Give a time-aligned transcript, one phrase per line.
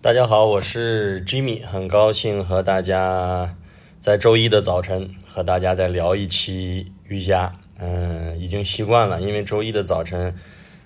[0.00, 3.56] 大家好，我是 Jimmy，很高兴和大家
[4.00, 7.52] 在周一的早晨和大家再聊一期瑜伽。
[7.80, 10.32] 嗯，已经习惯了，因为周一的早晨，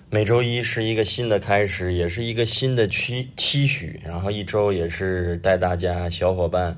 [0.09, 4.01] 每周一是一个新的开始，也是一个新的期期许。
[4.03, 6.75] 然后一周也是带大家小伙伴，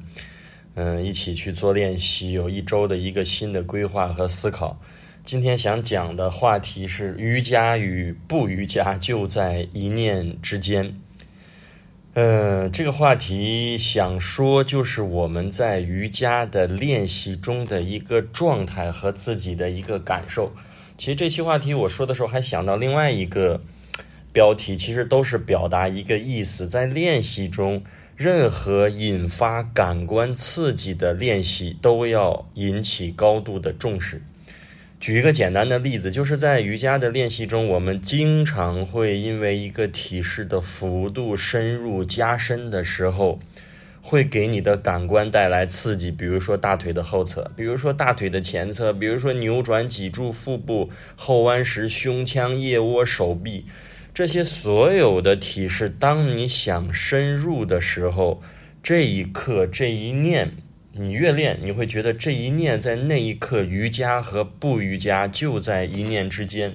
[0.74, 4.78] 嗯，一起去做练习，有一周的一个新的规划和思考。
[5.24, 11.00] 今天想讲的话题是瑜伽与不瑜伽就在一念之间。
[12.18, 20.54] 嗯，这个话题想说，就是我们在瑜伽的练习中的一个状态和自己的一个感受。
[20.97, 23.59] 其实这期话题我说的时候，还想到另外一个
[24.32, 27.83] 标题，其实都是表达一个意思：在练习中，
[28.15, 34.22] 任何引发感官刺激的练习都要引起高度的重视。
[35.00, 43.40] 举一个简单的例子，就是在瑜伽的练习中，我们经常会因为一个体式的幅度、深入、加深的时候，
[44.02, 46.10] 会给你的感官带来刺激。
[46.10, 53.66] 比如说大腿的后侧，比如说大腿的前侧，比如说扭转脊柱、腹部、后弯时、胸腔、腋窝、手臂，
[54.12, 58.42] 这些所有的体式，当你想深入的时候，
[58.82, 60.54] 这一刻，这一念。
[60.98, 66.74] 你越练，你会觉得这一念在那一刻，瑜伽和不瑜伽就在一念之间。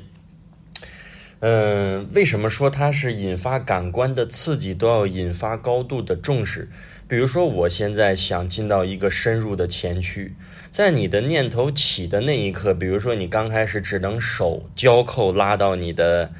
[1.38, 6.68] 嗯，为什么说它是引发感官的刺激都要引发高度的重视？
[7.08, 10.34] 比如说，我现在想进到一个深入的前驱，
[10.70, 16.30] 在你的念头起的那一刻，比如说你刚开始只能手交扣拉到你的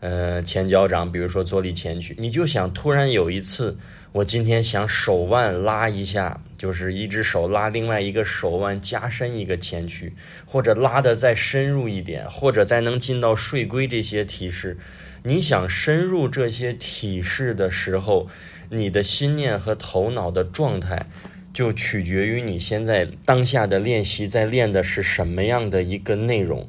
[0.00, 3.76] 呃前脚掌，比如说坐立前屈，你就想突然有一次。
[4.10, 10.14] 我今天想手腕拉一下，就是一只手拉另外一个手腕，加深一个前屈，
[10.46, 14.78] 或者拉的再深入一点，或者再能进到睡龟这些体式。
[15.22, 18.26] 你想深入这些体式的时候，
[18.70, 21.06] 你的心念和头脑的状态，
[21.52, 26.68] 就取决于你现在当下的练习在练的是什么样的一个内容。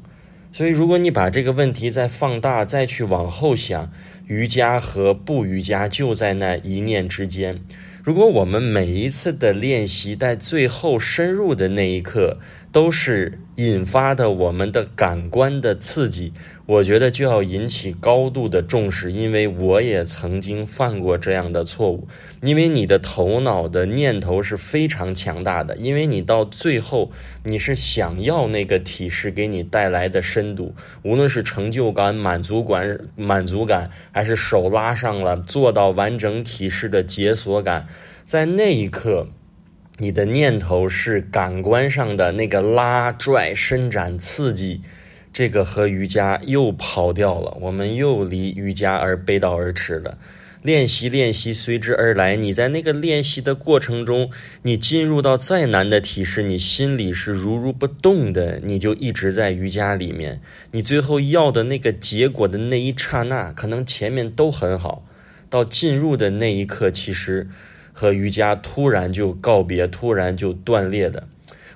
[0.52, 3.92] 所以，如果你把这个问题再放大，再去往后想。
[4.28, 7.62] 瑜伽和不瑜伽就在那一念之间。
[8.04, 12.38] 如果我们每一次的练习在最后深入的那一刻，
[12.72, 16.34] 都是引发的我们的感官的刺激。
[16.66, 22.08] 我觉得就要引起高度的重视，因为我也曾经犯过这样的错误。
[22.42, 27.12] 因为你的头脑的念头是非常强大的，因为你到最后
[27.44, 37.88] 你是想要那个体式给你带来的深度，无论是成就感、满足感、满足感，还是手拉上了做到完整体式的解锁感，
[38.26, 39.28] 在那一刻，
[40.00, 44.82] 你的念头是感官上的那个拉、拽、伸展、刺激。
[45.32, 50.18] 这个和瑜伽又跑掉了，我们又离瑜伽而背道而驰了。
[50.62, 54.30] 练习练习随之而来，你在那个练习的过程中，
[54.64, 60.42] 你进入到再难的体式，你心里是如如不动的，你就一直在瑜伽里面。
[60.72, 65.06] 你最后要的那个结果的那一刹那，可能前面都很好，
[65.50, 67.48] 到进入的那一刻，其实
[67.94, 71.28] 和瑜伽突然就告别，突然就断裂的。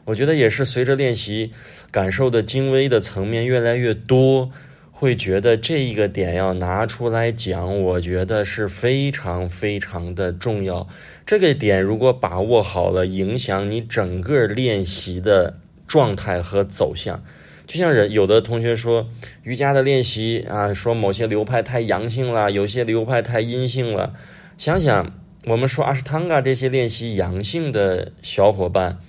[0.05, 1.51] 我觉得也是随着练习，
[1.91, 4.51] 感受的精微的层面越来越多，
[4.91, 10.87] 会觉得这一个点要拿出来讲，我觉得是非常非常的重要。
[11.25, 15.57] 这个点如果把握好了，影响你整个练习的
[15.87, 17.23] 状态和走向。
[17.65, 19.07] 就像人有的同学说，
[19.43, 24.13] 瑜伽的练习啊，说某些流派太阳性了，有些流派太阴性了。
[24.57, 25.13] 想想
[25.45, 28.99] 我们说阿什汤嘎这些练习阳性的小伙伴。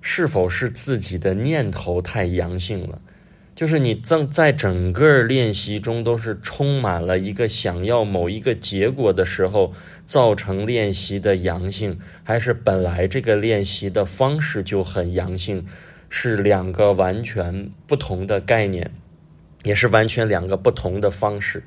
[0.00, 3.02] 是否是自己的念头太阳性了？
[3.54, 9.74] 就是你正在整个练习中都是充满了一个想要某一个结果的时候，
[10.06, 15.66] 造成练习的阳性，还是本来这个练习的方式就很阳性，
[16.08, 18.92] 是两个完全不同的概念，
[19.64, 21.64] 也是完全两个不同的方式。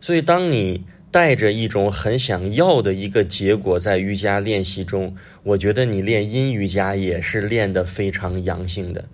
[0.00, 0.84] 所以当你。
[1.10, 9.04] 带着一种很想要的一个结果，在瑜伽练习中，我觉得你练阴瑜伽也是练得非常阳性的。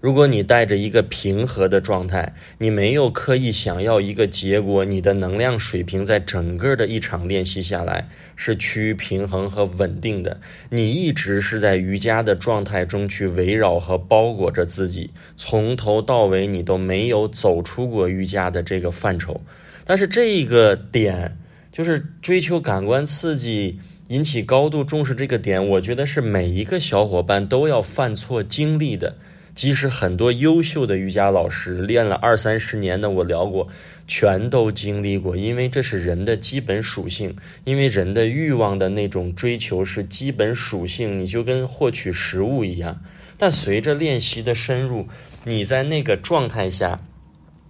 [0.00, 10.38] 如果你带着一个平和的状态，你没有刻意想要一个结果，你的能量水平在整个的一场练习下来是趋于平衡和稳定的。
[10.68, 19.40] 你一直是在瑜伽的状态中去围绕和包裹着自己，从头到尾你都没有走出过瑜伽的这个范畴。
[19.86, 21.38] 但是这个点。
[21.74, 23.76] 就是追求感官刺激，
[24.06, 29.12] 引起高度重视这个点，我觉得是每一个小伙伴都要犯错经历的。
[29.56, 33.66] 即使很多优秀的瑜伽老师练了二三十年的，我聊过，
[34.06, 37.34] 全都经历过，因为这是人的基本属性，
[37.64, 43.00] 因为人的欲望的那种追求是基本属性，你就跟获取食物一样。
[43.36, 45.08] 但随着练习的深入，
[45.42, 47.00] 你在那个状态下，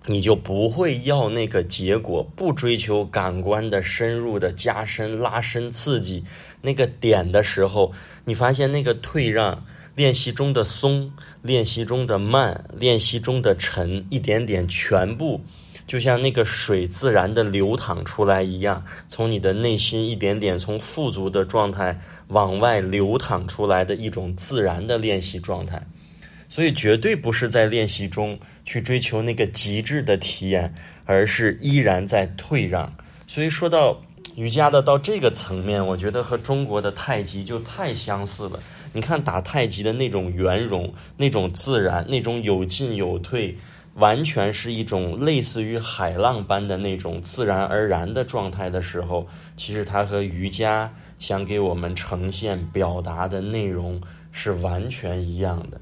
[0.07, 6.23] 你就不会要那个结果，不追求感官的深入的加深、拉伸、刺激
[6.61, 7.93] 那个点的时候，
[8.25, 9.65] 你发现那个退让。
[9.97, 11.09] 练习中的松，
[11.41, 15.41] 练习中的慢，练习中的沉，一点点，全部
[15.87, 21.97] 就像那个水自然的流淌出来一样，从你的内心一点点从富足的状态
[22.27, 25.81] 往外流淌出来的一种自然的练习状态。
[26.49, 30.73] 所以，绝对不是在练习中去追求那个极致的体验，
[31.05, 32.93] 而是依然在退让。
[33.27, 34.01] 所以说到
[34.37, 38.59] 瑜伽的到这个层面，我觉得和中国的太极就太相似了。
[38.93, 43.57] 你看打太极的那种圆融、那种自然、那种有进有退，
[43.95, 49.27] 完全是一种类似于海浪般的那种自然而然的状态的时候，
[49.57, 50.89] 其实它和瑜伽
[51.19, 54.01] 想给我们呈现、表达的内容
[54.31, 55.81] 是完全一样的。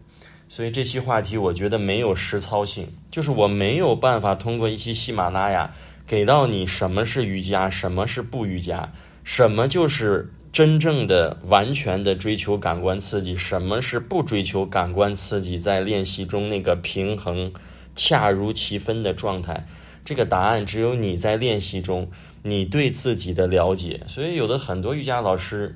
[0.53, 5.73] 所以这期话题我觉得没有实操性，就是我没有办法通过一期喜马拉雅
[6.07, 8.93] 给到你什么是瑜伽，什么是不瑜伽，
[9.25, 10.31] 什么就是。
[10.53, 15.59] 真正的、完全的追求感官刺激，什么是不追求感官刺激？
[15.59, 17.51] 在练习中那个平衡、
[17.97, 19.67] 恰如其分的状态，
[20.05, 22.11] 这个答案只有你在练习中，
[22.43, 24.03] 你对自己的了解。
[24.07, 25.75] 所以，有的很多瑜伽老师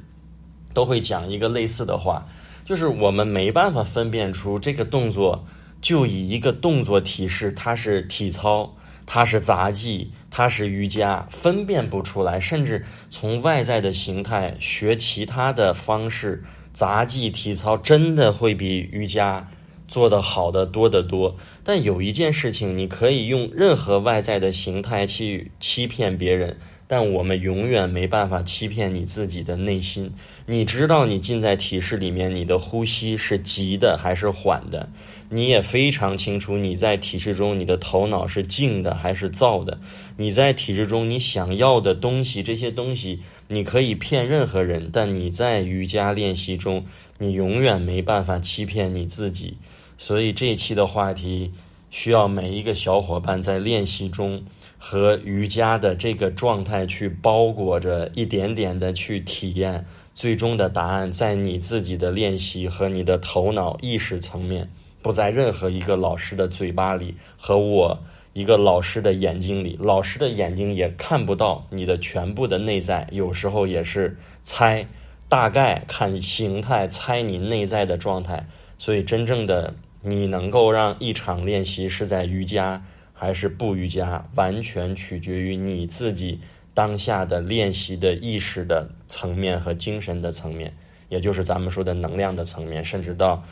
[0.75, 2.26] 都会讲一个类似的话，
[2.67, 5.47] 就是我们没办法分辨出这个动作，
[5.81, 8.77] 就以一个动作提示它是体操。
[9.09, 12.41] 它是杂技，它是瑜伽，分辨不出来。
[12.41, 16.43] 甚至从外在的形态学其他的方式，
[16.73, 19.49] 杂技、体操真的会比瑜伽
[19.87, 21.37] 做得好的多得多。
[21.63, 26.59] 但有一件事情，你可以用任何外在的形态去欺骗别人。
[26.88, 30.12] 但我们永远没办法欺骗你自己的内心。
[30.47, 34.88] 你知道你浸在体式里面，你的呼吸是急的还是缓的？
[35.29, 39.81] 你也非常清楚你在体式中，你的头脑是静的还是躁的？
[40.17, 46.87] 你在体制中，你想要的东西，这些东西你可以骗任何人，但你在瑜伽练习中，
[47.19, 49.56] 你永远没办法欺骗你自己。
[49.99, 51.50] 所以这一期的话题，
[51.91, 54.44] 需要每一个小伙伴在练习中。
[54.78, 59.84] 和瑜伽的这个状态去包裹着，一点点的去体验，
[60.14, 64.70] 最终的答案在你自己的练习和你的头脑意识层面，
[65.02, 67.99] 不在任何一个老师的嘴巴里和我
[68.32, 69.78] 一个老师的眼睛里。
[69.81, 74.87] 老师的眼睛也看不到你的全部的内在，有时候也是猜，
[75.29, 78.46] 大概看形态猜你内在的状态。
[78.79, 82.84] 所以，真正的你能够让一场练习是在瑜伽。
[83.19, 86.39] 还是不瑜伽，完全取决于你自己
[86.75, 90.73] 当下的练习的意识的层面和精神的层面，
[91.09, 93.43] 也就是咱们说的能量的层面，甚至到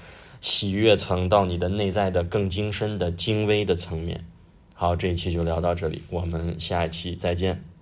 [0.43, 4.23] 喜悦层，到你的内在的更精深的精微的层面。
[4.75, 7.74] 好，这一期就聊到这里，我们下一期再见。